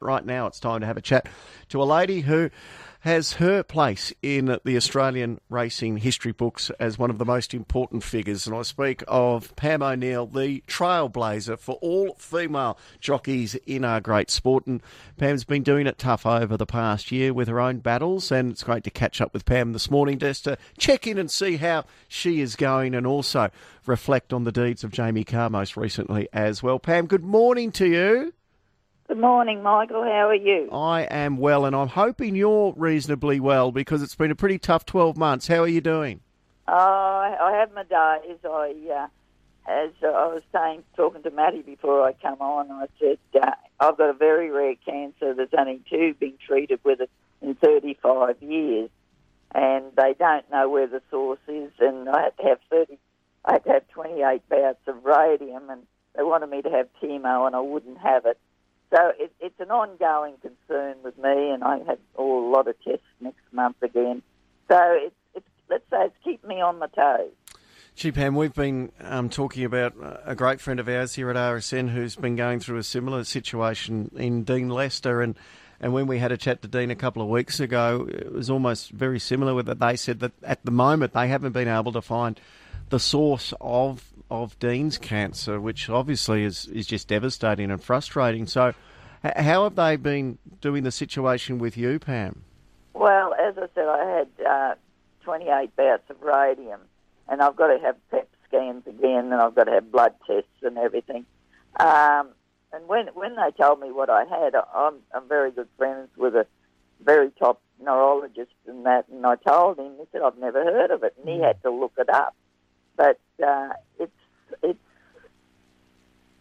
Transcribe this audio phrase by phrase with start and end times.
[0.00, 1.26] Right now, it's time to have a chat
[1.70, 2.50] to a lady who
[3.00, 8.02] has her place in the Australian racing history books as one of the most important
[8.02, 8.46] figures.
[8.46, 14.30] And I speak of Pam O'Neill, the trailblazer for all female jockeys in our great
[14.30, 14.66] sport.
[14.66, 14.82] And
[15.16, 18.30] Pam's been doing it tough over the past year with her own battles.
[18.30, 21.30] And it's great to catch up with Pam this morning just to check in and
[21.30, 23.48] see how she is going and also
[23.86, 26.78] reflect on the deeds of Jamie Kah most recently as well.
[26.78, 28.34] Pam, good morning to you.
[29.08, 30.02] Good morning, Michael.
[30.02, 30.68] How are you?
[30.72, 34.84] I am well, and I'm hoping you're reasonably well because it's been a pretty tough
[34.84, 35.46] 12 months.
[35.46, 36.22] How are you doing?
[36.66, 38.38] Uh, I have my days.
[38.44, 39.06] I, uh,
[39.70, 43.96] as I was saying, talking to Matty before I come on, I said uh, I've
[43.96, 45.34] got a very rare cancer.
[45.34, 48.90] There's only two being treated with it in 35 years,
[49.54, 51.70] and they don't know where the source is.
[51.78, 52.98] And I had to have 30.
[53.44, 55.82] I had to have 28 bouts of radium, and
[56.16, 58.40] they wanted me to have chemo, and I wouldn't have it.
[58.90, 62.76] So it, it's an ongoing concern with me, and I have oh, a lot of
[62.82, 64.22] tests next month again.
[64.68, 67.32] So it's, it's let's say it's keeping me on my toes.
[67.96, 71.88] Gee, Pam, we've been um, talking about a great friend of ours here at RSN
[71.88, 75.34] who's been going through a similar situation in Dean Lester, and
[75.80, 78.48] and when we had a chat to Dean a couple of weeks ago, it was
[78.48, 79.78] almost very similar with it.
[79.78, 82.40] They said that at the moment they haven't been able to find
[82.88, 88.46] the source of of Dean's cancer, which obviously is, is just devastating and frustrating.
[88.46, 88.74] So,
[89.22, 92.42] how have they been doing the situation with you, Pam?
[92.94, 94.74] Well, as I said, I had uh,
[95.22, 96.80] 28 bouts of radium,
[97.28, 100.62] and I've got to have PET scans again, and I've got to have blood tests
[100.62, 101.26] and everything.
[101.78, 102.30] Um,
[102.72, 106.34] and when when they told me what I had, I'm, I'm very good friends with
[106.34, 106.46] a
[107.04, 109.92] very top neurologist and that, and I told him.
[109.98, 111.46] He said I've never heard of it, and he mm.
[111.46, 112.34] had to look it up.
[112.96, 114.12] But uh, it's
[114.62, 114.78] it's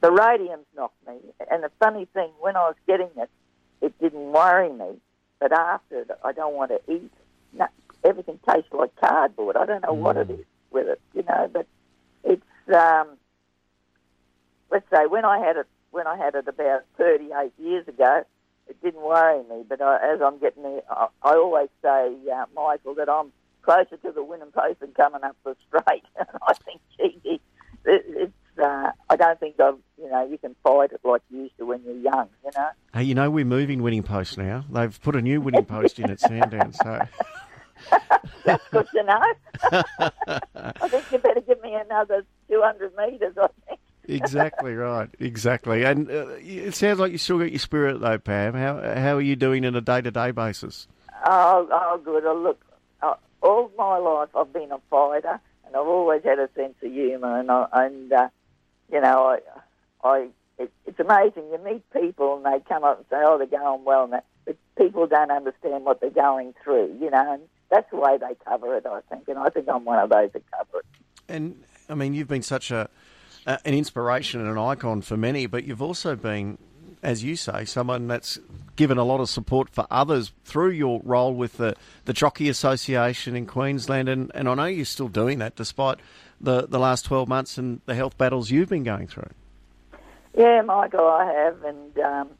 [0.00, 1.14] the radium's knocked me.
[1.50, 3.30] And the funny thing, when I was getting it,
[3.80, 4.98] it didn't worry me.
[5.40, 7.10] But after, I don't want to eat.
[7.52, 7.66] No,
[8.04, 9.56] everything tastes like cardboard.
[9.56, 9.98] I don't know mm.
[9.98, 10.44] what it mm.
[10.70, 11.50] with it, you know.
[11.52, 11.66] But
[12.22, 12.42] it's
[12.74, 13.08] um,
[14.70, 18.24] let's say when I had it when I had it about 38 years ago,
[18.68, 19.64] it didn't worry me.
[19.68, 23.32] But I, as I'm getting there, I, I always say, uh, Michael, that I'm
[23.64, 26.04] closer to the winning post than coming up the straight.
[26.18, 27.40] And I think, gee, it,
[27.84, 28.32] it's.
[28.56, 31.66] Uh, I don't think I've, you know, you can fight it like you used to
[31.66, 32.68] when you're young, you know.
[32.92, 34.64] Hey, you know, we're moving winning post now.
[34.70, 37.00] They've put a new winning post in at Sandown, so.
[38.44, 39.82] That's good to know.
[40.54, 43.80] I think you better give me another 200 metres, I think.
[44.04, 45.08] exactly right.
[45.18, 45.82] Exactly.
[45.82, 48.54] And uh, it sounds like you still got your spirit, though, Pam.
[48.54, 50.86] How how are you doing on a day to day basis?
[51.26, 52.24] Oh, oh, good.
[52.24, 52.60] Oh, look,
[53.44, 57.38] all my life I've been a fighter, and I've always had a sense of humour,
[57.38, 58.28] and I, and uh,
[58.90, 59.38] you know,
[60.04, 60.28] I, I
[60.58, 61.44] it, it's amazing.
[61.52, 64.24] You meet people and they come up and say, "Oh, they're going well," and that,
[64.46, 68.34] but people don't understand what they're going through, you know, and that's the way they
[68.46, 68.86] cover it.
[68.86, 70.86] I think, and I think I'm one of those that cover it.
[71.28, 72.88] And I mean, you've been such a
[73.46, 76.56] an inspiration and an icon for many, but you've also been
[77.04, 78.38] as you say, someone that's
[78.76, 81.76] given a lot of support for others through your role with the,
[82.06, 84.08] the Jockey Association in Queensland.
[84.08, 85.98] And, and I know you're still doing that despite
[86.40, 89.28] the, the last 12 months and the health battles you've been going through.
[90.36, 91.62] Yeah, Michael, I have.
[91.62, 92.30] And, um,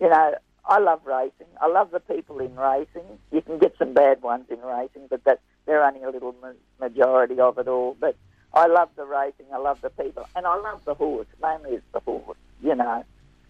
[0.00, 0.34] you know,
[0.64, 1.48] I love racing.
[1.60, 3.18] I love the people in racing.
[3.32, 6.34] You can get some bad ones in racing, but that, they're only a little
[6.80, 7.96] majority of it all.
[7.98, 8.16] But
[8.54, 9.46] I love the racing.
[9.52, 10.28] I love the people.
[10.36, 11.26] And I love the horse.
[11.42, 13.04] Mainly it's the horse, you know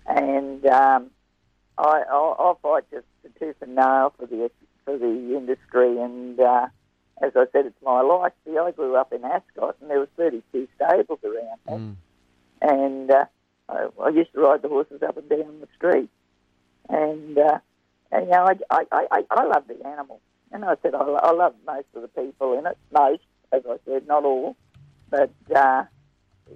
[0.06, 1.10] and um,
[1.78, 3.06] I, I'll, I'll, fight just
[3.38, 4.50] tooth and nail for the
[4.84, 5.98] for the industry.
[5.98, 6.66] And uh,
[7.22, 8.32] as I said, it's my life.
[8.44, 11.96] See, I grew up in Ascot, and there was 32 stables around mm.
[12.60, 13.24] and uh,
[13.68, 16.10] I, I, used to ride the horses up and down the street.
[16.88, 17.58] And, uh,
[18.10, 20.20] and you know, I, I, I, I love the animals.
[20.50, 22.76] And I said I, I love most of the people in it.
[22.92, 24.56] Most, as I said, not all,
[25.10, 25.84] but uh,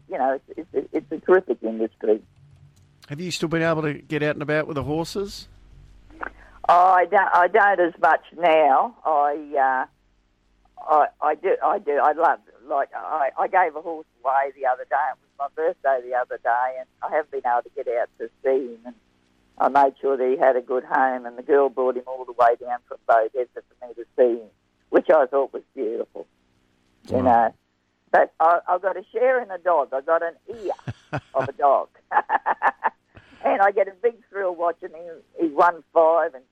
[0.09, 2.23] you know, it's, it's, it's a terrific industry.
[3.09, 5.49] Have you still been able to get out and about with the horses?
[6.69, 7.31] Oh, I don't.
[7.33, 8.97] I don't as much now.
[9.05, 9.87] I,
[10.81, 11.57] uh, I, I do.
[11.65, 11.93] I do.
[12.03, 12.41] I love.
[12.69, 14.97] Like I, I gave a horse away the other day.
[15.13, 18.09] It was my birthday the other day, and I have been able to get out
[18.19, 18.81] to see him.
[18.85, 18.95] And
[19.59, 22.25] I made sure that he had a good home, and the girl brought him all
[22.25, 24.51] the way down from Beaudesert for me to see him,
[24.91, 26.27] which I thought was beautiful.
[27.09, 27.17] Wow.
[27.17, 27.55] You know,
[28.11, 29.91] but I, I got a share in a dog.
[29.93, 31.89] I've got an ear of a dog.
[33.53, 35.17] and I get a big thrill watching him.
[35.41, 36.45] He won five, and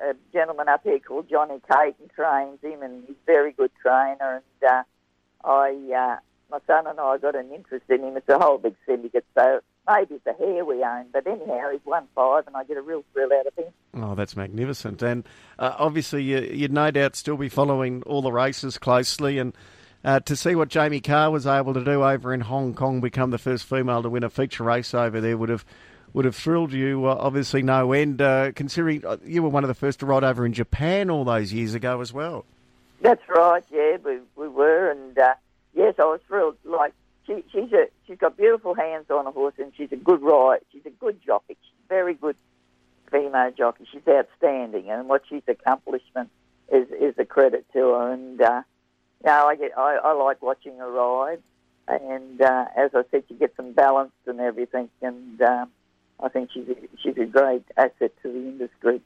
[0.00, 4.42] a gentleman up here called Johnny Caton trains him, and he's a very good trainer.
[4.62, 4.82] And uh,
[5.44, 6.16] I, uh,
[6.50, 8.16] my son and I got an interest in him.
[8.16, 11.84] It's a whole big syndicate, so maybe it's the hair we own, but anyhow, he's
[11.84, 13.72] won five, and I get a real thrill out of him.
[13.94, 15.02] Oh, that's magnificent.
[15.02, 15.24] And
[15.58, 19.38] uh, obviously, you, would no doubt still be following all the races closely.
[19.38, 19.54] And
[20.04, 23.30] uh, to see what Jamie Kah was able to do over in Hong Kong, become
[23.30, 25.64] the first female to win a feature race over there, would have
[26.14, 27.06] would have thrilled you.
[27.06, 28.20] Uh, obviously, no end.
[28.20, 31.24] Uh, considering uh, you were one of the first to ride over in Japan all
[31.24, 32.44] those years ago as well.
[33.00, 33.64] That's right.
[33.70, 35.34] Yeah, we we were, and uh,
[35.74, 36.56] yes, I was thrilled.
[36.64, 36.92] Like
[37.26, 40.60] she, she's a she's got beautiful hands on a horse, and she's a good ride.
[40.72, 41.56] She's a good jockey.
[41.62, 42.36] She's very good
[43.10, 43.86] female jockey.
[43.90, 46.30] She's outstanding, and what she's accomplishment
[46.72, 48.12] is is a credit to her.
[48.12, 48.62] And uh,
[49.24, 51.42] you know, I get I, I like watching her ride,
[51.88, 55.70] and uh, as I said, she gets some balance and everything, and um,
[56.22, 59.00] I think she's a, she's a great asset to the industry.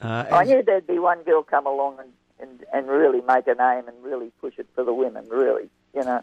[0.00, 2.10] Uh, I knew there'd be one girl come along and,
[2.40, 6.02] and, and really make a name and really push it for the women, really, you
[6.02, 6.22] know.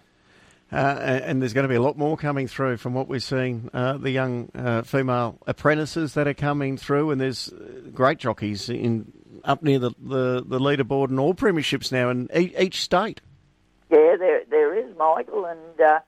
[0.72, 3.70] Uh, and there's going to be a lot more coming through from what we're seeing.
[3.74, 8.70] Uh, the young uh, female apprentices that are coming through, and there's uh, great jockeys
[8.70, 9.12] in
[9.44, 13.22] up near the, the, the leaderboard in all premierships now in each state.
[13.90, 16.00] Yeah, there there is Michael, and uh,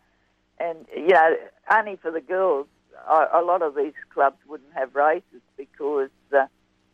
[0.59, 1.35] and you know
[1.71, 2.67] only for the girls.
[3.09, 6.45] A, a lot of these clubs wouldn't have races because uh,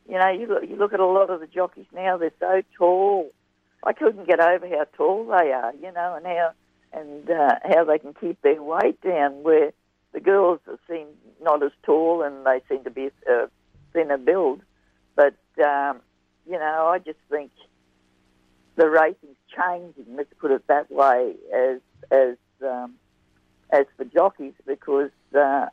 [0.07, 2.61] you know you look, you look at a lot of the jockeys now; they're so
[2.77, 3.31] tall.
[3.83, 6.51] I couldn't get over how tall they are, you know, and how
[6.93, 9.43] and uh, how they can keep their weight down.
[9.43, 9.71] Where
[10.13, 10.59] the girls
[10.89, 11.07] seem
[11.41, 13.47] not as tall and they seem to be uh,
[13.93, 14.61] thinner build,
[15.15, 16.01] but um,
[16.49, 17.51] you know, I just think
[18.75, 20.15] the racing's changing.
[20.15, 21.79] Let's put it that way, as
[22.11, 22.95] as um,
[23.69, 25.67] as for jockeys, because uh,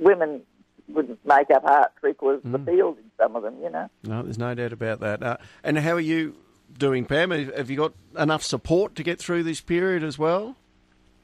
[0.00, 0.42] women
[0.88, 2.66] wouldn't make up half three quarters of the mm.
[2.66, 3.56] field in some of them.
[3.62, 3.90] You know.
[4.04, 5.22] No, there's no doubt about that.
[5.22, 6.34] Uh, and how are you
[6.78, 7.30] doing, Pam?
[7.30, 10.56] Have you got enough support to get through this period as well?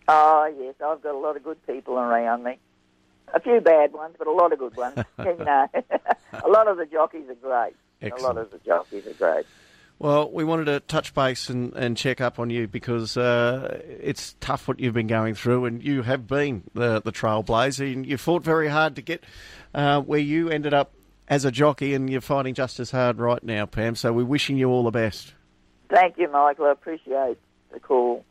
[0.08, 2.58] Oh yes, I've got a lot of good people around me.
[3.34, 4.96] A few bad ones, but a lot of good ones.
[5.18, 5.68] you know,
[6.44, 7.74] a lot of the jockeys are great.
[8.00, 8.22] Excellent.
[8.22, 9.46] A lot of the jockeys are great.
[9.98, 14.36] Well, we wanted to touch base and, and check up on you because uh, it's
[14.40, 18.18] tough what you've been going through, and you have been the, the trailblazer, and you
[18.18, 19.24] fought very hard to get
[19.74, 20.92] uh, where you ended up
[21.28, 23.96] as a jockey, and you're fighting just as hard right now, Pam.
[23.96, 25.32] So we're wishing you all the best.
[25.88, 26.66] Thank you, Michael.
[26.66, 27.38] I appreciate
[27.72, 28.24] the call.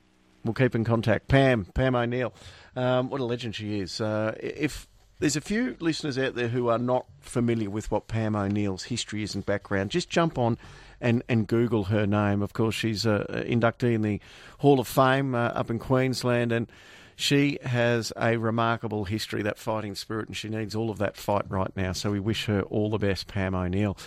[0.44, 1.28] We'll keep in contact.
[1.28, 2.32] Pam, Pam O'Neill.
[2.76, 4.00] Um, what a legend she is.
[4.00, 4.88] Uh, if
[5.20, 9.24] there's a few listeners out there who are not familiar with what Pam O'Neill's history
[9.24, 10.58] is and background, just jump on
[11.02, 12.42] and, and Google her name.
[12.42, 14.20] Of course, she's an inductee in the
[14.60, 16.68] Hall of Fame uh, up in Queensland, and
[17.16, 21.46] she has a remarkable history, that fighting spirit, and she needs all of that fight
[21.50, 21.94] right now.
[21.94, 23.98] So we wish her all the best, Pam O'Neill.